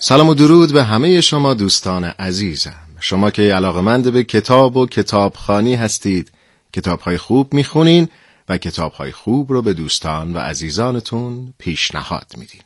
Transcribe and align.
سلام 0.00 0.28
و 0.28 0.34
درود 0.34 0.72
به 0.72 0.84
همه 0.84 1.20
شما 1.20 1.54
دوستان 1.54 2.04
عزیزم. 2.04 2.74
شما 3.00 3.30
که 3.30 3.42
علاقمند 3.42 4.12
به 4.12 4.24
کتاب 4.24 4.76
و 4.76 4.86
کتابخانی 4.86 5.74
هستید 5.74 6.32
کتابهای 6.72 7.18
خوب 7.18 7.54
می‌خونین 7.54 8.08
و 8.48 8.58
کتابهای 8.58 9.12
خوب 9.12 9.52
رو 9.52 9.62
به 9.62 9.74
دوستان 9.74 10.32
و 10.32 10.38
عزیزانتون 10.38 11.54
پیشنهاد 11.58 12.26
میدین. 12.36 12.60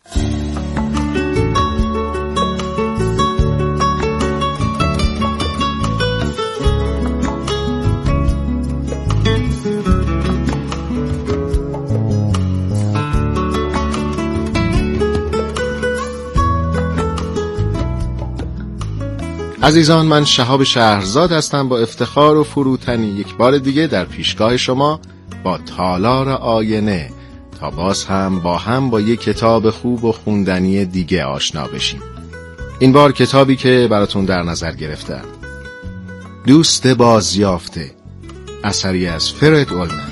عزیزان 19.63 20.07
من 20.07 20.25
شهاب 20.25 20.65
شهرزاد 20.65 21.33
هستم 21.33 21.69
با 21.69 21.79
افتخار 21.79 22.37
و 22.37 22.45
فروتنی 22.45 23.07
یک 23.07 23.35
بار 23.37 23.59
دیگه 23.59 23.87
در 23.87 24.05
پیشگاه 24.05 24.57
شما 24.57 25.01
با 25.45 25.59
تالار 25.59 26.29
آینه. 26.29 27.11
تا 27.61 27.71
باز 27.71 28.05
هم 28.05 28.41
با 28.41 28.59
هم 28.59 28.91
با 28.91 29.01
یک 29.01 29.21
کتاب 29.21 29.71
خوب 29.71 30.05
و 30.05 30.13
خوندنی 30.13 30.85
دیگه 30.85 31.25
آشنا 31.25 31.67
بشیم. 31.67 32.03
این 32.79 32.93
بار 32.93 33.13
کتابی 33.13 33.57
که 33.57 33.89
براتون 33.91 34.25
در 34.25 34.43
نظر 34.43 34.73
گرفتم. 34.73 35.25
دوست 36.47 36.87
بازیافته. 36.87 37.91
اثری 38.65 39.07
از 39.07 39.31
فرد 39.31 39.73
اولمن. 39.73 40.12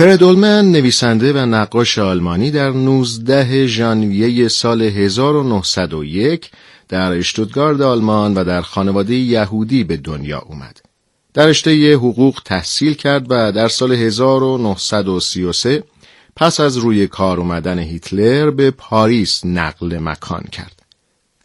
فردولمن 0.00 0.72
نویسنده 0.72 1.32
و 1.32 1.38
نقاش 1.38 1.98
آلمانی 1.98 2.50
در 2.50 2.70
19 2.70 3.66
ژانویه 3.66 4.48
سال 4.48 4.82
1901 4.82 6.50
در 6.88 7.12
اشتوتگارد 7.12 7.82
آلمان 7.82 8.34
و 8.34 8.44
در 8.44 8.60
خانواده 8.60 9.14
یهودی 9.14 9.84
به 9.84 9.96
دنیا 9.96 10.38
اومد. 10.38 10.80
در 11.34 11.46
رشته 11.46 11.94
حقوق 11.94 12.42
تحصیل 12.44 12.94
کرد 12.94 13.26
و 13.30 13.52
در 13.52 13.68
سال 13.68 13.92
1933 13.92 15.84
پس 16.36 16.60
از 16.60 16.76
روی 16.76 17.06
کار 17.06 17.40
اومدن 17.40 17.78
هیتلر 17.78 18.50
به 18.50 18.70
پاریس 18.70 19.44
نقل 19.44 19.98
مکان 19.98 20.42
کرد. 20.52 20.82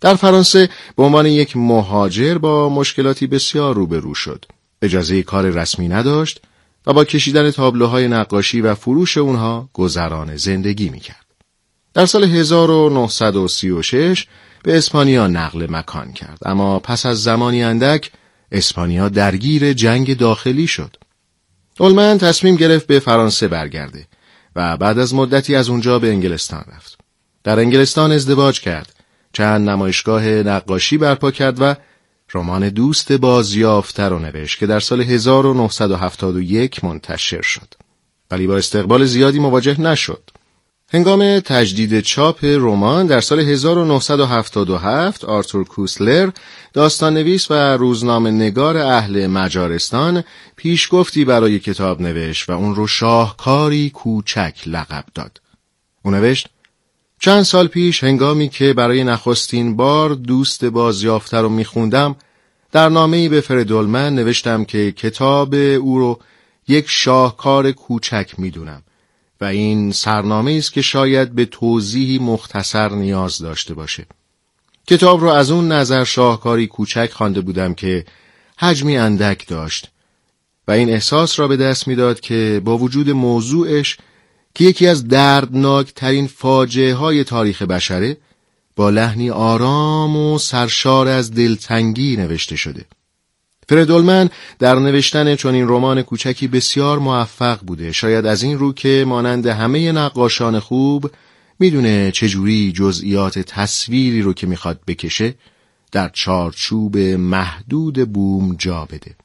در 0.02 0.16
فرانسه 0.16 0.70
به 0.98 1.04
عنوان 1.04 1.26
یک 1.26 1.58
مهاجر 1.58 2.38
با 2.38 2.70
مشکلاتی 2.70 3.28
بسیار 3.28 3.76
روبرو 3.76 4.14
شد. 4.14 4.46
اجازه 4.82 5.24
کار 5.24 5.50
رسمی 5.50 5.88
نداشت 5.88 6.42
و 6.88 6.94
با 6.94 7.06
کشیدن 7.06 7.52
تابلوهای 7.52 8.08
نقاشی 8.08 8.62
و 8.62 8.76
فروش 8.76 9.18
اونها 9.18 9.70
گذران 9.74 10.36
زندگی 10.36 10.90
می‌کرد. 10.90 11.26
در 11.94 12.06
سال 12.06 12.24
1936 12.24 14.28
به 14.64 14.78
اسپانیا 14.78 15.28
نقل 15.28 15.68
مکان 15.70 16.14
کرد 16.14 16.40
اما 16.46 16.80
پس 16.80 17.06
از 17.06 17.24
زمانی 17.24 17.64
اندک 17.64 18.12
اسپانیا 18.52 19.10
درگیر 19.10 19.74
جنگ 19.74 20.18
داخلی 20.18 20.68
شد. 20.68 20.96
اولمن 21.80 22.18
تصمیم 22.18 22.56
گرفت 22.56 22.88
به 22.88 23.00
فرانسه 23.00 23.48
برگرده 23.48 24.08
و 24.56 24.78
بعد 24.78 25.00
از 25.00 25.14
مدتی 25.14 25.56
از 25.56 25.70
اونجا 25.70 26.00
به 26.00 26.10
انگلستان 26.10 26.66
رفت. 26.76 26.98
در 27.44 27.60
انگلستان 27.60 28.12
ازدواج 28.12 28.62
کرد، 28.62 28.96
چند 29.34 29.70
نمایشگاه 29.70 30.26
نقاشی 30.26 30.98
برپا 30.98 31.32
کرد 31.32 31.62
و 31.62 31.76
رمان 32.36 32.70
دوست 32.70 33.12
بازیافته 33.12 34.04
رو 34.04 34.20
نوشت 34.20 34.60
که 34.60 34.66
در 34.66 34.80
سال 34.80 35.02
1971 35.02 36.84
منتشر 36.84 37.42
شد 37.42 37.74
ولی 38.32 38.48
با 38.48 38.58
استقبال 38.58 39.06
زیادی 39.06 39.40
مواجه 39.40 39.82
نشد. 39.82 40.30
هنگام 40.94 41.40
تجدید 41.40 42.00
چاپ 42.00 42.40
رمان 42.44 43.08
در 43.08 43.22
سال 43.22 43.40
1977 43.40 45.26
آرتور 45.26 45.64
کوسلر 45.64 46.30
داستان 46.74 47.14
نویس 47.14 47.52
و 47.52 47.54
روزنامه 47.54 48.32
نگار 48.32 48.78
اهل 48.78 49.28
مجارستان 49.28 50.24
پیشگفتی 50.56 51.26
برای 51.26 51.60
کتاب 51.60 52.02
نوشت 52.02 52.50
و 52.50 52.54
اون 52.54 52.76
رو 52.76 52.88
شاهکاری 52.88 53.90
کوچک 53.90 54.56
لقب 54.66 55.06
داد. 55.14 55.42
او 56.04 56.12
نوشت 56.12 56.48
چند 57.20 57.44
سال 57.44 57.68
پیش 57.68 58.04
هنگامی 58.04 58.50
که 58.50 58.74
برای 58.74 59.04
نخستین 59.04 59.76
بار 59.76 60.10
دوست 60.10 60.66
بازیافته 60.66 61.38
رو 61.38 61.50
میخوندم 61.50 62.16
در 62.76 62.90
نامه‌ای 62.90 63.30
به 63.30 63.42
فردولمن 63.42 64.16
نوشتم 64.16 64.66
که 64.66 64.92
کتاب 64.92 65.54
او 65.54 66.00
رو 66.00 66.20
یک 66.68 66.86
شاهکار 66.88 67.72
کوچک 67.72 68.32
می‌دونم 68.38 68.84
و 69.42 69.46
این 69.46 69.92
سرنامه 69.92 70.52
است 70.52 70.74
که 70.74 70.82
شاید 70.82 71.36
به 71.36 71.46
توضیحی 71.46 72.20
مختصر 72.20 72.90
نیاز 72.90 73.38
داشته 73.38 73.74
باشه. 73.74 74.06
کتاب 74.88 75.22
رو 75.22 75.28
از 75.28 75.52
اون 75.52 75.72
نظر 75.72 76.04
شاهکاری 76.04 76.68
کوچک 76.68 77.12
خوانده 77.14 77.42
بودم 77.42 77.74
که 77.74 78.06
حجمی 78.60 78.98
اندک 78.98 79.48
داشت 79.48 79.92
و 80.68 80.72
این 80.72 80.90
احساس 80.90 81.40
را 81.40 81.48
به 81.48 81.58
دست 81.58 81.88
می‌داد 81.88 82.20
که 82.20 82.62
با 82.66 82.78
وجود 82.78 83.10
موضوعش 83.10 83.98
که 84.56 84.64
یکی 84.64 84.88
از 84.88 85.08
دردناک 85.08 85.94
ترین 85.94 86.28
فاجعه 86.28 86.94
های 86.94 87.24
تاریخ 87.24 87.62
بشره 87.62 88.18
با 88.76 88.90
لحنی 88.90 89.30
آرام 89.30 90.18
و 90.18 90.38
سرشار 90.38 91.08
از 91.08 91.34
دلتنگی 91.34 92.18
نوشته 92.18 92.56
شده. 92.56 92.86
فردولمن 93.70 94.30
در 94.60 94.76
نوشتن 94.76 95.36
چنین 95.36 95.68
رمان 95.68 96.02
کوچکی 96.02 96.48
بسیار 96.48 97.00
موفق 97.00 97.60
بوده 97.60 97.92
شاید 97.92 98.26
از 98.26 98.44
این 98.44 98.60
رو 98.60 98.74
که 98.74 99.06
مانند 99.08 99.46
همه 99.46 99.92
نقاشان 99.92 100.60
خوب 100.60 101.12
می‌دونه 101.60 102.12
چجوری 102.12 102.72
جزئیات 102.72 103.40
تصویری 103.40 104.22
رو 104.22 104.34
که 104.34 104.48
می‌خواد 104.48 104.80
بکشه 104.88 105.34
در 105.92 106.10
چارچوب 106.14 106.98
محدود 106.98 108.14
بوم 108.14 108.56
جا 108.60 108.86
بده. 108.86 109.16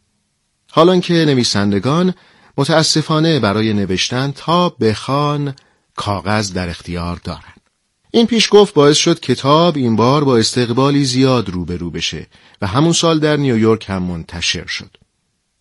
حالان 0.71 1.01
که 1.01 1.15
نویسندگان 1.15 2.15
متاسفانه 2.59 3.41
برای 3.41 3.73
نوشتن 3.73 4.33
تا 4.37 4.69
بخوان 4.69 5.55
کاغذ 5.97 6.53
در 6.53 6.69
اختیار 6.69 7.21
دارند. 7.25 7.60
این 8.11 8.27
پیش 8.27 8.49
گفت 8.53 8.75
باعث 8.75 8.97
شد 8.97 9.21
کتاب 9.21 9.77
این 9.77 9.97
بار 9.97 10.25
با 10.25 10.37
استقبالی 10.37 11.05
زیاد 11.05 11.49
روبرو 11.49 11.91
بشه 11.91 12.27
و 12.63 12.67
همون 12.67 12.93
سال 12.93 13.19
در 13.19 13.37
نیویورک 13.37 13.91
هم 13.91 14.03
منتشر 14.03 14.67
شد. 14.67 14.97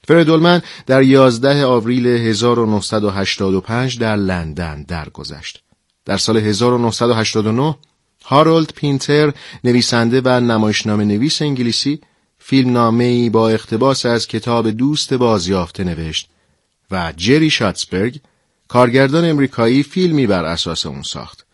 فردولمن 0.07 0.61
در 0.85 1.03
11 1.03 1.65
آوریل 1.65 2.07
1985 2.07 3.99
در 3.99 4.15
لندن 4.15 4.83
درگذشت. 4.83 5.63
در 6.05 6.17
سال 6.17 6.37
1989 6.37 7.75
هارولد 8.25 8.73
پینتر 8.75 9.33
نویسنده 9.63 10.21
و 10.25 10.39
نمایشنامه 10.39 11.05
نویس 11.05 11.41
انگلیسی 11.41 12.01
فیلمنامه‌ای 12.39 13.29
با 13.29 13.49
اقتباس 13.49 14.05
از 14.05 14.27
کتاب 14.27 14.69
دوست 14.69 15.13
بازیافته 15.13 15.83
نوشت 15.83 16.29
و 16.91 17.13
جری 17.17 17.49
شاتسبرگ 17.49 18.19
کارگردان 18.67 19.25
امریکایی 19.25 19.83
فیلمی 19.83 20.27
بر 20.27 20.45
اساس 20.45 20.85
اون 20.85 21.01
ساخت. 21.01 21.48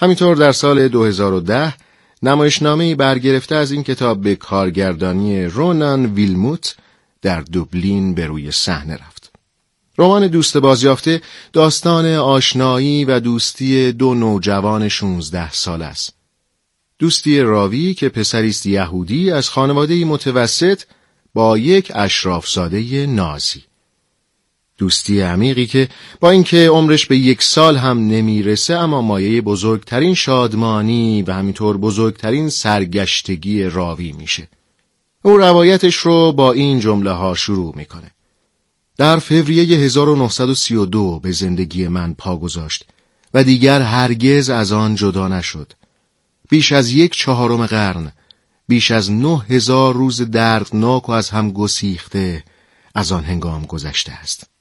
همینطور 0.00 0.36
در 0.36 0.52
سال 0.52 0.88
2010 0.88 1.74
نمایشنامه 2.22 2.94
برگرفته 2.94 3.54
از 3.54 3.72
این 3.72 3.82
کتاب 3.82 4.20
به 4.20 4.36
کارگردانی 4.36 5.44
رونان 5.44 6.06
ویلموت 6.06 6.76
در 7.22 7.40
دوبلین 7.40 8.14
به 8.14 8.26
روی 8.26 8.50
صحنه 8.50 8.94
رفت. 8.94 9.32
رمان 9.98 10.26
دوست 10.26 10.56
بازیافته 10.56 11.22
داستان 11.52 12.06
آشنایی 12.06 13.04
و 13.04 13.20
دوستی 13.20 13.92
دو 13.92 14.14
نوجوان 14.14 14.88
16 14.88 15.52
سال 15.52 15.82
است. 15.82 16.14
دوستی 16.98 17.40
راوی 17.40 17.94
که 17.94 18.08
پسری 18.08 18.48
است 18.48 18.66
یهودی 18.66 19.30
از 19.30 19.48
خانواده 19.48 20.04
متوسط 20.04 20.82
با 21.34 21.58
یک 21.58 21.92
اشرافزاده 21.94 23.06
نازی. 23.06 23.67
دوستی 24.78 25.20
عمیقی 25.20 25.66
که 25.66 25.88
با 26.20 26.30
اینکه 26.30 26.68
عمرش 26.68 27.06
به 27.06 27.16
یک 27.16 27.42
سال 27.42 27.76
هم 27.76 27.98
نمی‌رسه 27.98 28.74
اما 28.74 29.02
مایه 29.02 29.40
بزرگترین 29.40 30.14
شادمانی 30.14 31.22
و 31.22 31.32
همینطور 31.32 31.76
بزرگترین 31.76 32.48
سرگشتگی 32.48 33.64
راوی 33.64 34.12
میشه. 34.12 34.48
او 35.22 35.36
روایتش 35.36 35.94
رو 35.94 36.32
با 36.32 36.52
این 36.52 36.80
جمله 36.80 37.10
ها 37.10 37.34
شروع 37.34 37.76
می‌کنه. 37.76 38.10
در 38.96 39.18
فوریه 39.18 39.78
1932 39.78 41.20
به 41.20 41.32
زندگی 41.32 41.88
من 41.88 42.14
پا 42.14 42.36
گذاشت 42.36 42.84
و 43.34 43.44
دیگر 43.44 43.82
هرگز 43.82 44.50
از 44.50 44.72
آن 44.72 44.94
جدا 44.94 45.28
نشد. 45.28 45.72
بیش 46.48 46.72
از 46.72 46.90
یک 46.90 47.16
چهارم 47.16 47.66
قرن، 47.66 48.12
بیش 48.68 48.90
از 48.90 49.10
نه 49.10 49.38
هزار 49.48 49.94
روز 49.94 50.22
دردناک 50.30 51.08
و 51.08 51.12
از 51.12 51.30
هم 51.30 51.50
گسیخته 51.52 52.44
از 52.94 53.12
آن 53.12 53.24
هنگام 53.24 53.66
گذشته 53.66 54.12
است. 54.12 54.57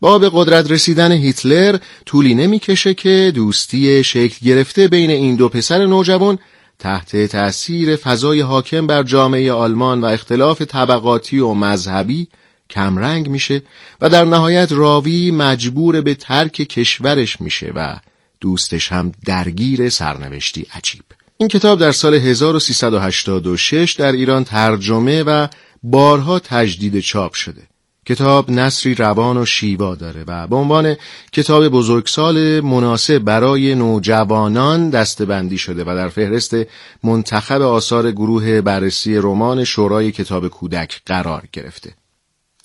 با 0.00 0.18
به 0.18 0.30
قدرت 0.32 0.70
رسیدن 0.70 1.12
هیتلر 1.12 1.78
طولی 2.06 2.34
نمی‌کشه 2.34 2.94
که 2.94 3.32
دوستی 3.34 4.04
شکل 4.04 4.46
گرفته 4.46 4.88
بین 4.88 5.10
این 5.10 5.36
دو 5.36 5.48
پسر 5.48 5.86
نوجوان 5.86 6.38
تحت 6.78 7.16
تأثیر 7.26 7.96
فضای 7.96 8.40
حاکم 8.40 8.86
بر 8.86 9.02
جامعه 9.02 9.52
آلمان 9.52 10.00
و 10.00 10.04
اختلاف 10.04 10.62
طبقاتی 10.62 11.38
و 11.38 11.54
مذهبی 11.54 12.28
کمرنگ 12.70 13.28
میشه 13.28 13.62
و 14.00 14.08
در 14.08 14.24
نهایت 14.24 14.72
راوی 14.72 15.30
مجبور 15.30 16.00
به 16.00 16.14
ترک 16.14 16.52
کشورش 16.52 17.40
میشه 17.40 17.72
و 17.74 17.96
دوستش 18.40 18.92
هم 18.92 19.12
درگیر 19.26 19.88
سرنوشتی 19.88 20.66
عجیب. 20.74 21.02
این 21.36 21.48
کتاب 21.48 21.78
در 21.78 21.92
سال 21.92 22.14
1386 22.14 23.92
در 23.98 24.12
ایران 24.12 24.44
ترجمه 24.44 25.22
و 25.22 25.46
بارها 25.82 26.38
تجدید 26.38 27.00
چاپ 27.00 27.34
شده. 27.34 27.69
کتاب 28.10 28.50
نصری 28.50 28.94
روان 28.94 29.36
و 29.36 29.46
شیوا 29.46 29.94
داره 29.94 30.24
و 30.26 30.46
به 30.46 30.56
عنوان 30.56 30.96
کتاب 31.32 31.68
بزرگسال 31.68 32.60
مناسب 32.60 33.18
برای 33.18 33.74
نوجوانان 33.74 34.90
دستبندی 34.90 35.58
شده 35.58 35.82
و 35.82 35.94
در 35.96 36.08
فهرست 36.08 36.56
منتخب 37.04 37.62
آثار 37.62 38.10
گروه 38.10 38.60
بررسی 38.60 39.16
رمان 39.16 39.64
شورای 39.64 40.12
کتاب 40.12 40.48
کودک 40.48 41.00
قرار 41.06 41.42
گرفته. 41.52 41.94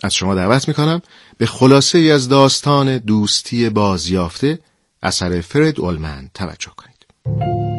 از 0.04 0.14
شما 0.14 0.36
دعوت 0.36 0.68
می‌کنم 0.68 1.02
به 1.38 1.46
خلاصه 1.46 1.98
ای 1.98 2.12
از 2.12 2.30
داستان 2.30 2.98
دوستی 2.98 3.70
بازیافته 3.70 4.60
اثر 5.04 5.42
فرد 5.42 5.80
اولمن 5.80 6.30
توجه 6.34 6.72
کنید. 6.78 7.75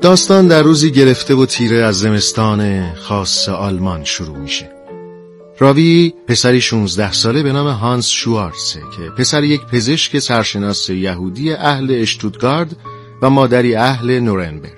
داستان 0.00 0.48
در 0.48 0.62
روزی 0.62 0.90
گرفته 0.90 1.34
و 1.34 1.46
تیره 1.46 1.76
از 1.76 1.98
زمستان 1.98 2.92
خاص 2.94 3.48
آلمان 3.48 4.04
شروع 4.04 4.36
میشه. 4.36 4.70
راوی 5.58 6.14
پسری 6.28 6.60
16 6.60 7.12
ساله 7.12 7.42
به 7.42 7.52
نام 7.52 7.68
هانس 7.68 8.08
شوارسه 8.08 8.80
که 8.96 9.10
پسر 9.10 9.44
یک 9.44 9.60
پزشک 9.66 10.18
سرشناس 10.18 10.90
یهودی 10.90 11.52
اهل 11.52 11.86
اشتودگارد 11.90 12.76
و 13.22 13.30
مادری 13.30 13.74
اهل 13.74 14.20
نورنبرگ. 14.20 14.72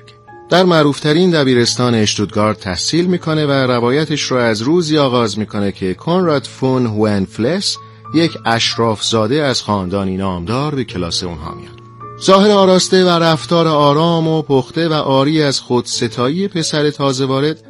در 0.51 0.65
معروفترین 0.65 1.31
دبیرستان 1.31 1.95
اشتودگارد 1.95 2.59
تحصیل 2.59 3.07
می‌کنه 3.07 3.47
و 3.47 3.51
روایتش 3.51 4.23
رو 4.23 4.37
از 4.37 4.63
روزی 4.63 4.99
آغاز 4.99 5.39
می‌کنه 5.39 5.73
که 5.73 5.95
کنراد 5.95 6.45
فون 6.45 6.87
هوئنفلس 6.87 7.77
یک 8.15 8.39
اشراف 8.47 9.05
زاده 9.05 9.43
از 9.43 9.63
خاندانی 9.63 10.17
نامدار 10.17 10.75
به 10.75 10.85
کلاس 10.85 11.25
اونها 11.25 11.55
میاد. 11.55 11.80
ظاهر 12.23 12.51
آراسته 12.51 13.05
و 13.05 13.09
رفتار 13.09 13.69
آرام 13.69 14.29
و 14.29 14.43
پخته 14.43 14.89
و 14.89 14.93
آری 14.93 15.43
از 15.43 15.61
خود 15.61 15.87
ستایی 15.87 16.49
پسر 16.49 16.91
تازه 16.91 17.25
وارد 17.25 17.63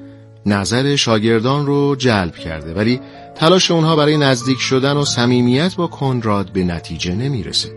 نظر 0.47 0.97
شاگردان 0.97 1.67
رو 1.67 1.97
جلب 1.97 2.35
کرده 2.35 2.75
ولی 2.75 3.01
تلاش 3.35 3.71
اونها 3.71 3.97
برای 3.97 4.17
نزدیک 4.17 4.59
شدن 4.59 4.97
و 4.97 5.05
صمیمیت 5.05 5.77
با 5.77 5.87
کنراد 5.87 6.53
به 6.53 6.65
نتیجه 6.65 7.15
نمی‌رسه. 7.15 7.69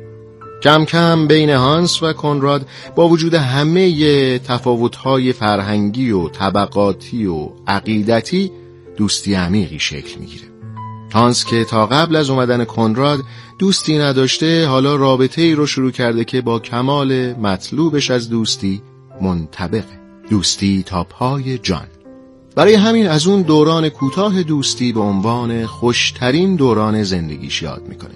کم 0.64 0.86
کم 0.86 1.28
بین 1.28 1.50
هانس 1.50 2.04
و 2.04 2.14
کنراد 2.14 2.68
با 2.96 3.08
وجود 3.08 3.34
همه 3.34 4.40
تفاوتهای 4.40 5.34
فرهنگی 5.34 6.12
و 6.12 6.30
طبقاتی 6.30 7.26
و 7.26 7.50
عقیدتی 7.68 8.52
دوستی 8.98 9.34
عمیقی 9.34 9.80
شکل 9.80 10.20
می‌گیره. 10.20 10.53
هانس 11.14 11.46
که 11.46 11.64
تا 11.64 11.86
قبل 11.86 12.16
از 12.16 12.30
اومدن 12.30 12.66
کنراد 12.66 13.20
دوستی 13.60 13.98
نداشته 13.98 14.68
حالا 14.68 14.96
رابطه 14.96 15.42
ای 15.42 15.56
رو 15.56 15.68
شروع 15.68 15.92
کرده 15.92 16.24
که 16.24 16.42
با 16.42 16.60
کمال 16.60 17.34
مطلوبش 17.34 18.12
از 18.12 18.30
دوستی 18.30 18.82
منطبقه 19.22 20.00
دوستی 20.30 20.84
تا 20.84 21.04
پای 21.04 21.58
جان. 21.58 21.88
برای 22.56 22.74
همین 22.74 23.08
از 23.08 23.28
اون 23.28 23.42
دوران 23.42 23.90
کوتاه 23.90 24.44
دوستی 24.44 24.94
به 24.94 25.00
عنوان 25.00 25.66
خوشترین 25.66 26.56
دوران 26.56 27.04
زندگیش 27.04 27.62
یاد 27.62 27.84
می‌کنه. 27.88 28.16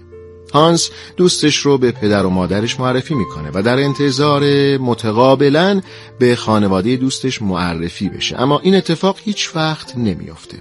هانس 0.53 0.89
دوستش 1.17 1.57
رو 1.57 1.77
به 1.77 1.91
پدر 1.91 2.25
و 2.25 2.29
مادرش 2.29 2.79
معرفی 2.79 3.13
می‌کنه 3.13 3.51
و 3.53 3.61
در 3.63 3.79
انتظار 3.79 4.43
متقابلا 4.77 5.81
به 6.19 6.35
خانواده 6.35 6.95
دوستش 6.95 7.41
معرفی 7.41 8.09
بشه. 8.09 8.41
اما 8.41 8.59
این 8.59 8.75
اتفاق 8.75 9.17
هیچ 9.23 9.55
وقت 9.55 9.97
نمیافته. 9.97 10.57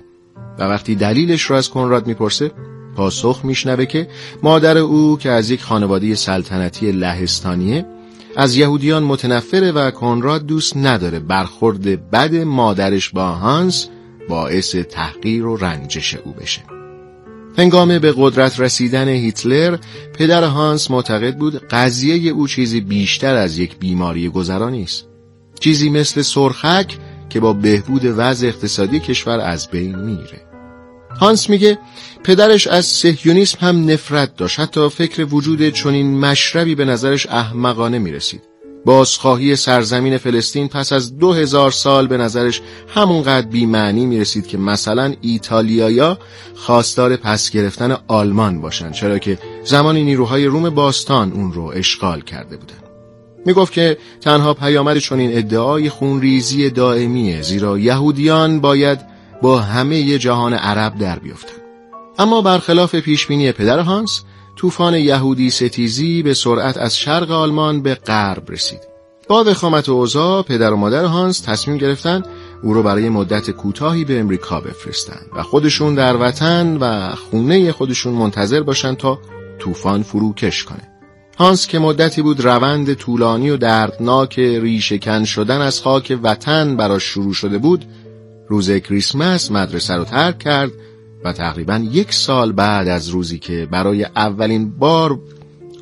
و 0.58 0.62
وقتی 0.62 0.94
دلیلش 0.94 1.42
رو 1.42 1.56
از 1.56 1.70
کنراد 1.70 2.06
می‌پرسه 2.06 2.50
پاسخ 2.96 3.40
میشنوه 3.44 3.86
که 3.86 4.08
مادر 4.42 4.78
او 4.78 5.18
که 5.18 5.30
از 5.30 5.50
یک 5.50 5.62
خانواده 5.62 6.14
سلطنتی 6.14 6.92
لهستانیه 6.92 7.86
از 8.36 8.56
یهودیان 8.56 9.02
متنفره 9.02 9.72
و 9.72 9.90
کنراد 9.90 10.46
دوست 10.46 10.76
نداره 10.76 11.20
برخورد 11.20 12.10
بد 12.10 12.34
مادرش 12.34 13.10
با 13.10 13.28
هانس 13.28 13.88
باعث 14.28 14.76
تحقیر 14.76 15.46
و 15.46 15.56
رنجش 15.56 16.14
او 16.14 16.32
بشه. 16.32 16.62
هنگام 17.58 17.98
به 17.98 18.14
قدرت 18.16 18.60
رسیدن 18.60 19.08
هیتلر 19.08 19.78
پدر 20.18 20.44
هانس 20.44 20.90
معتقد 20.90 21.36
بود 21.36 21.68
قضیه 21.68 22.30
او 22.30 22.48
چیزی 22.48 22.80
بیشتر 22.80 23.34
از 23.34 23.58
یک 23.58 23.78
بیماری 23.78 24.28
گذرانی 24.28 24.82
است. 24.82 25.06
چیزی 25.60 25.90
مثل 25.90 26.22
سرخک 26.22 26.98
که 27.28 27.40
با 27.40 27.52
بهبود 27.52 28.02
وضع 28.04 28.46
اقتصادی 28.46 29.00
کشور 29.00 29.40
از 29.40 29.70
بین 29.70 29.96
میره. 29.96 30.45
هانس 31.20 31.50
میگه 31.50 31.78
پدرش 32.24 32.66
از 32.66 32.86
سهیونیسم 32.86 33.58
هم 33.60 33.90
نفرت 33.90 34.36
داشت 34.36 34.60
حتی 34.60 34.88
فکر 34.88 35.24
وجود 35.24 35.68
چنین 35.68 36.18
مشربی 36.20 36.74
به 36.74 36.84
نظرش 36.84 37.26
احمقانه 37.26 37.98
می‌رسید 37.98 38.42
بازخواهی 38.86 39.56
سرزمین 39.56 40.18
فلسطین 40.18 40.68
پس 40.68 40.92
از 40.92 41.18
دو 41.18 41.32
هزار 41.32 41.70
سال 41.70 42.06
به 42.06 42.16
نظرش 42.16 42.60
همونقدر 42.94 43.46
بیمعنی 43.46 44.06
می 44.06 44.20
رسید 44.20 44.46
که 44.46 44.58
مثلا 44.58 45.14
ایتالیایا 45.20 46.18
خواستار 46.54 47.16
پس 47.16 47.50
گرفتن 47.50 47.96
آلمان 48.08 48.60
باشند 48.60 48.92
چرا 48.92 49.18
که 49.18 49.38
زمانی 49.64 50.04
نیروهای 50.04 50.46
روم 50.46 50.70
باستان 50.70 51.32
اون 51.32 51.52
رو 51.52 51.72
اشغال 51.74 52.20
کرده 52.20 52.56
بودند. 52.56 52.82
می 53.46 53.52
گفت 53.52 53.72
که 53.72 53.98
تنها 54.20 54.54
پیامد 54.54 54.98
چنین 54.98 55.38
ادعای 55.38 55.88
خونریزی 55.88 56.70
دائمیه 56.70 57.42
زیرا 57.42 57.78
یهودیان 57.78 58.60
باید 58.60 59.15
با 59.42 59.58
همه 59.58 60.18
جهان 60.18 60.54
عرب 60.54 60.98
در 60.98 61.18
بیفتند 61.18 61.62
اما 62.18 62.42
برخلاف 62.42 62.94
پیشبینی 62.94 63.52
پدر 63.52 63.78
هانس 63.78 64.22
طوفان 64.56 64.94
یهودی 64.94 65.50
ستیزی 65.50 66.22
به 66.22 66.34
سرعت 66.34 66.76
از 66.76 66.98
شرق 66.98 67.30
آلمان 67.30 67.82
به 67.82 67.94
غرب 67.94 68.50
رسید. 68.50 68.80
با 69.28 69.44
وخامت 69.44 69.88
اوضاع 69.88 70.42
پدر 70.42 70.72
و 70.72 70.76
مادر 70.76 71.04
هانس 71.04 71.40
تصمیم 71.40 71.78
گرفتن 71.78 72.22
او 72.62 72.74
را 72.74 72.82
برای 72.82 73.08
مدت 73.08 73.50
کوتاهی 73.50 74.04
به 74.04 74.20
امریکا 74.20 74.60
بفرستند 74.60 75.26
و 75.36 75.42
خودشون 75.42 75.94
در 75.94 76.16
وطن 76.16 76.76
و 76.76 77.14
خونه 77.14 77.72
خودشون 77.72 78.14
منتظر 78.14 78.62
باشند 78.62 78.96
تا 78.96 79.18
طوفان 79.58 80.02
فروکش 80.02 80.64
کنه. 80.64 80.88
هانس 81.38 81.66
که 81.66 81.78
مدتی 81.78 82.22
بود 82.22 82.44
روند 82.44 82.94
طولانی 82.94 83.50
و 83.50 83.56
دردناک 83.56 84.38
ریشهکن 84.38 85.24
شدن 85.24 85.60
از 85.60 85.80
خاک 85.80 86.18
وطن 86.22 86.76
براش 86.76 87.02
شروع 87.02 87.34
شده 87.34 87.58
بود 87.58 87.84
روز 88.48 88.70
کریسمس 88.70 89.50
مدرسه 89.50 89.94
رو 89.94 90.04
ترک 90.04 90.38
کرد 90.38 90.72
و 91.24 91.32
تقریبا 91.32 91.76
یک 91.92 92.12
سال 92.12 92.52
بعد 92.52 92.88
از 92.88 93.08
روزی 93.08 93.38
که 93.38 93.68
برای 93.70 94.04
اولین 94.04 94.70
بار 94.70 95.18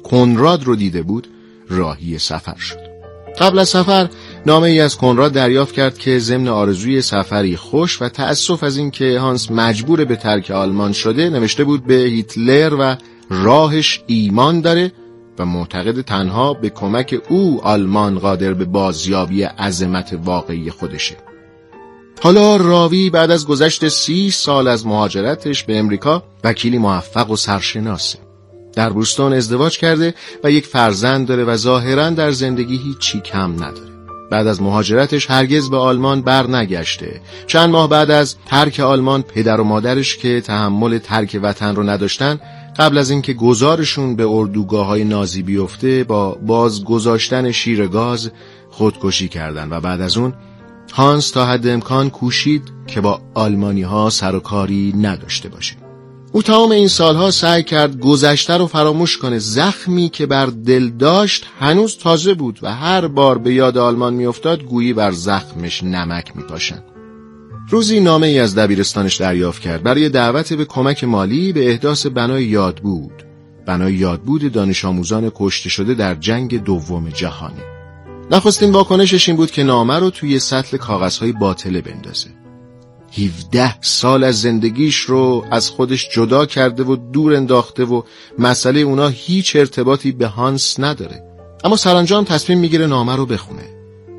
کنراد 0.04 0.64
رو 0.64 0.76
دیده 0.76 1.02
بود 1.02 1.28
راهی 1.68 2.18
سفر 2.18 2.56
شد. 2.56 2.94
قبل 3.40 3.58
از 3.58 3.68
سفر 3.68 4.08
نامه 4.46 4.68
ای 4.68 4.80
از 4.80 4.96
کنراد 4.96 5.32
دریافت 5.32 5.74
کرد 5.74 5.98
که 5.98 6.18
ضمن 6.18 6.48
آرزوی 6.48 7.02
سفری 7.02 7.56
خوش 7.56 8.02
و 8.02 8.08
تأسف 8.08 8.62
از 8.62 8.76
اینکه 8.76 9.18
هانس 9.18 9.50
مجبور 9.50 10.04
به 10.04 10.16
ترک 10.16 10.50
آلمان 10.50 10.92
شده 10.92 11.30
نوشته 11.30 11.64
بود 11.64 11.84
به 11.86 11.94
هیتلر 11.94 12.74
و 12.78 12.96
راهش 13.30 14.02
ایمان 14.06 14.60
داره 14.60 14.92
و 15.38 15.46
معتقد 15.46 16.00
تنها 16.00 16.54
به 16.54 16.70
کمک 16.70 17.22
او 17.28 17.60
آلمان 17.64 18.18
قادر 18.18 18.54
به 18.54 18.64
بازیابی 18.64 19.42
عظمت 19.42 20.18
واقعی 20.24 20.70
خودشه. 20.70 21.16
حالا 22.24 22.56
راوی 22.56 23.10
بعد 23.10 23.30
از 23.30 23.46
گذشت 23.46 23.88
سی 23.88 24.30
سال 24.30 24.68
از 24.68 24.86
مهاجرتش 24.86 25.64
به 25.64 25.78
امریکا 25.78 26.22
وکیلی 26.44 26.78
موفق 26.78 27.30
و 27.30 27.36
سرشناسه. 27.36 28.18
در 28.72 28.90
بوستون 28.90 29.32
ازدواج 29.32 29.78
کرده 29.78 30.14
و 30.44 30.50
یک 30.50 30.66
فرزند 30.66 31.26
داره 31.26 31.44
و 31.44 31.56
ظاهرا 31.56 32.10
در 32.10 32.30
زندگی 32.30 32.76
هیچی 32.76 33.20
کم 33.20 33.52
نداره. 33.52 33.90
بعد 34.30 34.46
از 34.46 34.62
مهاجرتش 34.62 35.30
هرگز 35.30 35.70
به 35.70 35.76
آلمان 35.76 36.22
بر 36.22 36.46
نگشته. 36.46 37.20
چند 37.46 37.70
ماه 37.70 37.88
بعد 37.88 38.10
از 38.10 38.36
ترک 38.46 38.80
آلمان 38.80 39.22
پدر 39.22 39.60
و 39.60 39.64
مادرش 39.64 40.16
که 40.16 40.40
تحمل 40.40 40.98
ترک 40.98 41.40
وطن 41.42 41.76
رو 41.76 41.82
نداشتن 41.82 42.40
قبل 42.78 42.98
از 42.98 43.10
اینکه 43.10 43.32
گذارشون 43.32 44.16
به 44.16 44.26
اردوگاه 44.28 44.86
های 44.86 45.04
نازی 45.04 45.42
بیفته 45.42 46.04
با 46.04 46.38
باز 46.46 46.84
گذاشتن 46.84 47.50
شیر 47.50 47.86
گاز 47.86 48.30
خودکشی 48.70 49.28
کردن 49.28 49.68
و 49.72 49.80
بعد 49.80 50.00
از 50.00 50.16
اون 50.16 50.34
هانس 50.96 51.30
تا 51.30 51.46
حد 51.46 51.66
امکان 51.66 52.10
کوشید 52.10 52.62
که 52.86 53.00
با 53.00 53.20
آلمانی 53.34 53.82
ها 53.82 54.10
سر 54.10 54.34
و 54.34 54.40
کاری 54.40 54.94
نداشته 55.00 55.48
باشه. 55.48 55.76
او 56.32 56.42
تمام 56.42 56.70
این 56.70 56.88
سالها 56.88 57.30
سعی 57.30 57.62
کرد 57.62 58.00
گذشته 58.00 58.56
رو 58.56 58.66
فراموش 58.66 59.18
کنه. 59.18 59.38
زخمی 59.38 60.08
که 60.08 60.26
بر 60.26 60.46
دل 60.46 60.88
داشت 60.88 61.46
هنوز 61.60 61.98
تازه 61.98 62.34
بود 62.34 62.58
و 62.62 62.74
هر 62.74 63.06
بار 63.06 63.38
به 63.38 63.54
یاد 63.54 63.78
آلمان 63.78 64.14
میافتاد 64.14 64.62
گویی 64.62 64.92
بر 64.92 65.10
زخمش 65.10 65.82
نمک 65.82 66.36
میپاشن 66.36 66.82
روزی 67.70 68.00
نامه 68.00 68.26
ای 68.26 68.38
از 68.38 68.54
دبیرستانش 68.54 69.16
دریافت 69.16 69.62
کرد. 69.62 69.82
برای 69.82 70.08
دعوت 70.08 70.52
به 70.52 70.64
کمک 70.64 71.04
مالی 71.04 71.52
به 71.52 71.70
احداث 71.70 72.06
بنای 72.06 72.44
یادبود. 72.44 73.22
بنای 73.66 73.94
یادبود 73.94 74.52
دانش 74.52 74.84
آموزان 74.84 75.32
کشته 75.34 75.68
شده 75.68 75.94
در 75.94 76.14
جنگ 76.14 76.64
دوم 76.64 77.08
جهانی. 77.08 77.73
نخستین 78.30 78.72
واکنشش 78.72 79.28
این 79.28 79.36
بود 79.36 79.50
که 79.50 79.62
نامه 79.62 79.98
رو 79.98 80.10
توی 80.10 80.38
سطل 80.38 80.76
کاغذهای 80.76 81.32
باطله 81.32 81.80
بندازه. 81.80 82.28
17 83.18 83.80
سال 83.80 84.24
از 84.24 84.40
زندگیش 84.40 84.96
رو 84.96 85.44
از 85.50 85.70
خودش 85.70 86.08
جدا 86.14 86.46
کرده 86.46 86.82
و 86.82 86.96
دور 86.96 87.34
انداخته 87.34 87.84
و 87.84 88.02
مسئله 88.38 88.80
اونا 88.80 89.08
هیچ 89.08 89.56
ارتباطی 89.56 90.12
به 90.12 90.26
هانس 90.26 90.80
نداره. 90.80 91.22
اما 91.64 91.76
سرانجام 91.76 92.24
تصمیم 92.24 92.58
می‌گیره 92.58 92.86
نامه 92.86 93.16
رو 93.16 93.26
بخونه. 93.26 93.62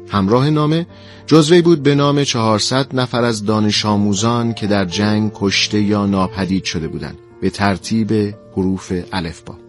همراه 0.10 0.50
نامه 0.50 0.88
جزوی 1.28 1.62
بود 1.62 1.84
به 1.84 1.96
نام 1.96 2.24
400 2.24 2.96
نفر 2.96 3.24
از 3.24 3.46
دانش 3.46 3.86
آموزان 3.86 4.54
که 4.54 4.68
در 4.68 4.86
جنگ 4.86 5.32
کشته 5.36 5.82
یا 5.82 6.06
ناپدید 6.06 6.64
شده 6.64 6.88
بودند. 6.88 7.18
به 7.42 7.50
ترتیب 7.50 8.36
حروف 8.58 8.94
الفبا 9.12 9.65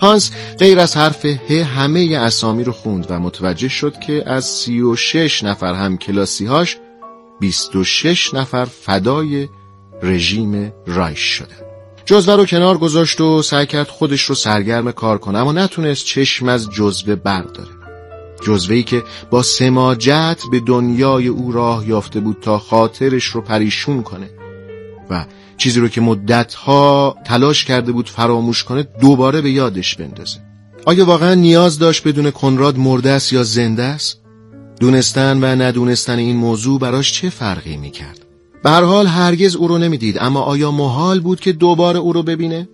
هانس 0.00 0.30
غیر 0.58 0.78
از 0.78 0.96
حرف 0.96 1.24
ه 1.24 1.64
همه 1.64 2.16
اسامی 2.18 2.64
رو 2.64 2.72
خوند 2.72 3.06
و 3.10 3.20
متوجه 3.20 3.68
شد 3.68 3.98
که 3.98 4.22
از 4.26 4.44
36 4.44 5.44
نفر 5.44 5.74
هم 5.74 5.98
کلاسیهاش 5.98 6.78
26 7.40 8.34
نفر 8.34 8.64
فدای 8.64 9.48
رژیم 10.02 10.72
رایش 10.86 11.20
شدن 11.20 11.56
جزوه 12.06 12.36
رو 12.36 12.46
کنار 12.46 12.78
گذاشت 12.78 13.20
و 13.20 13.42
سعی 13.42 13.66
کرد 13.66 13.88
خودش 13.88 14.22
رو 14.22 14.34
سرگرم 14.34 14.92
کار 14.92 15.18
کنه 15.18 15.38
اما 15.38 15.52
نتونست 15.52 16.04
چشم 16.04 16.48
از 16.48 16.70
جزوه 16.70 17.14
برداره. 17.14 17.70
جزوهی 18.42 18.82
که 18.82 19.02
با 19.30 19.42
سماجت 19.42 20.42
به 20.50 20.60
دنیای 20.60 21.28
او 21.28 21.52
راه 21.52 21.88
یافته 21.88 22.20
بود 22.20 22.36
تا 22.40 22.58
خاطرش 22.58 23.24
رو 23.24 23.40
پریشون 23.40 24.02
کنه 24.02 24.30
و 25.10 25.24
چیزی 25.60 25.80
رو 25.80 25.88
که 25.88 26.00
مدتها 26.00 27.16
تلاش 27.24 27.64
کرده 27.64 27.92
بود 27.92 28.08
فراموش 28.08 28.64
کنه 28.64 28.82
دوباره 29.00 29.40
به 29.40 29.50
یادش 29.50 29.94
بندازه 29.94 30.38
آیا 30.86 31.04
واقعا 31.04 31.34
نیاز 31.34 31.78
داشت 31.78 32.08
بدون 32.08 32.30
کنراد 32.30 32.78
مرده 32.78 33.10
است 33.10 33.32
یا 33.32 33.44
زنده 33.44 33.82
است؟ 33.82 34.20
دونستن 34.80 35.38
و 35.44 35.62
ندونستن 35.62 36.18
این 36.18 36.36
موضوع 36.36 36.80
براش 36.80 37.12
چه 37.12 37.30
فرقی 37.30 37.76
می‌کرد؟ 37.76 38.18
به 38.62 38.70
هر 38.70 38.82
حال 38.82 39.06
هرگز 39.06 39.56
او 39.56 39.68
رو 39.68 39.78
نمی‌دید 39.78 40.16
اما 40.20 40.40
آیا 40.40 40.70
محال 40.70 41.20
بود 41.20 41.40
که 41.40 41.52
دوباره 41.52 41.98
او 41.98 42.12
رو 42.12 42.22
ببینه؟ 42.22 42.68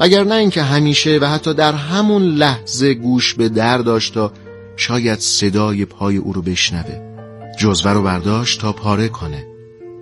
اگر 0.00 0.24
نه 0.24 0.34
اینکه 0.34 0.62
همیشه 0.62 1.18
و 1.22 1.24
حتی 1.24 1.54
در 1.54 1.72
همون 1.72 2.22
لحظه 2.22 2.94
گوش 2.94 3.34
به 3.34 3.48
در 3.48 3.78
داشت 3.78 4.14
تا 4.14 4.32
شاید 4.76 5.18
صدای 5.18 5.84
پای 5.84 6.16
او 6.16 6.32
رو 6.32 6.42
بشنوه 6.42 7.00
جزوه 7.58 7.92
رو 7.92 8.02
برداشت 8.02 8.60
تا 8.60 8.72
پاره 8.72 9.08
کنه 9.08 9.53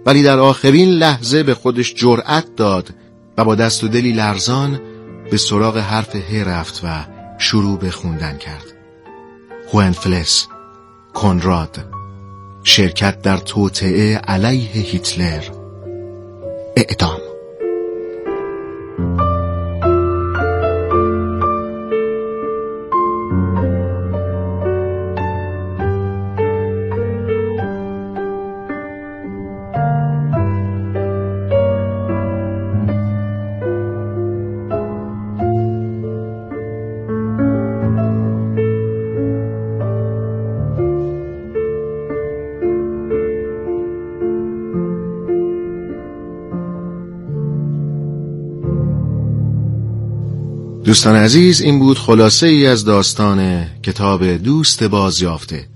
ولی 0.07 0.23
در 0.23 0.39
آخرین 0.39 0.89
لحظه 0.89 1.43
به 1.43 1.55
خودش 1.55 1.95
جرأت 1.95 2.57
داد 2.57 2.95
و 3.39 3.45
با 3.45 3.55
دست 3.55 3.85
و 3.85 3.89
دلی 3.89 4.13
لرزان 4.13 4.81
به 5.31 5.37
سراغ 5.37 5.77
حرف 5.79 6.17
ه 6.17 6.45
رفت 6.45 6.81
و 6.85 7.07
شروع 7.39 7.79
به 7.79 7.91
خوندن 7.91 8.39
کرد. 8.39 8.65
هوئنفلس 9.73 10.47
کنراد 11.15 11.79
شرکت 12.65 13.23
در 13.23 13.37
توطعه 13.37 14.17
علیه 14.17 14.83
هیتلر. 14.83 15.43
اعدام. 16.77 17.22
دوستان 50.85 51.17
عزیز 51.17 51.61
این 51.61 51.79
بود 51.79 51.99
خلاصه 51.99 52.47
ای 52.47 52.67
از 52.67 52.85
داستان 52.85 53.67
کتاب 53.83 54.25
دوست 54.25 54.83
بازیافته 54.85 55.69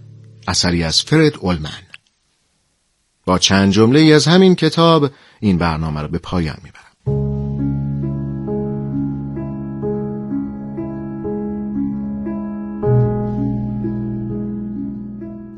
اثری 0.48 0.82
از 0.82 1.02
فرد 1.02 1.32
اولمن 1.40 1.70
با 3.26 3.38
چند 3.38 3.72
جمله 3.72 4.00
از 4.00 4.26
همین 4.26 4.54
کتاب 4.54 5.10
این 5.40 5.58
برنامه 5.58 6.02
را 6.02 6.08
به 6.08 6.18
پایان 6.18 6.56
می‌برم 6.64 6.86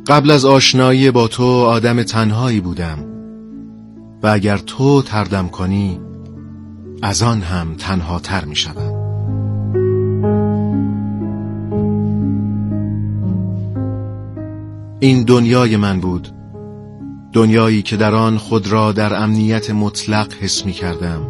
قبل 0.07 0.31
از 0.31 0.45
آشنایی 0.45 1.11
با 1.11 1.29
تو 1.29 1.45
آدم 1.45 2.03
تنهایی 2.03 2.61
بودم 2.61 3.05
و 4.23 4.27
اگر 4.27 4.59
تو 4.59 5.03
تردم 5.03 5.49
کنی 5.49 6.01
از 7.03 7.23
آن 7.23 7.43
هم 7.43 7.75
تنها 7.75 8.19
تر 8.19 8.45
می 8.45 8.57
شدم. 8.57 8.98
این 15.01 15.23
دنیای 15.23 15.77
من 15.77 16.01
بود. 16.01 16.29
دنیایی 17.33 17.83
که 17.83 17.97
در 17.97 18.15
آن 18.15 18.39
خود 18.39 18.73
را 18.73 18.93
در 18.93 19.15
امنیت 19.15 19.71
مطلق 19.71 20.33
حس 20.41 20.67
می 20.67 20.73
کردم 20.73 21.21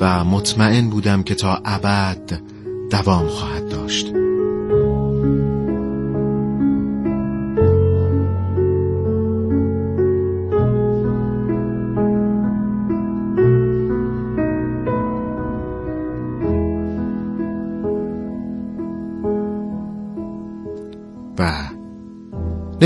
و 0.00 0.24
مطمئن 0.24 0.90
بودم 0.90 1.22
که 1.22 1.34
تا 1.34 1.62
ابد 1.64 2.40
دوام 2.90 3.26
خواهد 3.26 3.68
داشت. 3.68 4.15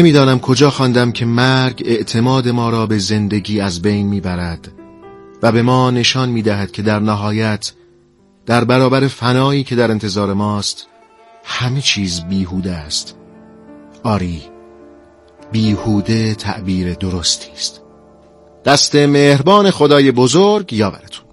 نمی‌دانم 0.01 0.41
کجا 0.41 0.71
خواندم 0.71 1.13
که 1.13 1.25
مرگ 1.25 1.83
اعتماد 1.87 2.49
ما 2.49 2.71
را 2.71 2.87
به 2.87 2.99
زندگی 2.99 3.61
از 3.61 3.83
بین 3.83 4.07
می‌برد 4.07 4.73
و 5.43 5.53
به 5.53 5.63
ما 5.63 5.91
نشان 5.91 6.29
می‌دهد 6.29 6.71
که 6.73 6.83
در 6.83 6.99
نهایت 6.99 7.73
در 8.47 8.65
برابر 8.65 9.09
فنایی 9.09 9.65
که 9.65 9.77
در 9.77 9.91
انتظار 9.91 10.35
ماست 10.35 10.87
همه 11.45 11.81
چیز 11.81 12.21
بیهوده 12.21 12.73
است. 12.73 13.17
آری 14.03 14.43
بیهوده 15.53 16.35
تعبیر 16.35 16.95
درستی 16.95 17.51
است. 17.53 17.81
دست 18.65 18.95
مهربان 18.95 19.71
خدای 19.71 20.11
بزرگ 20.13 20.73
یاورتون 20.73 21.25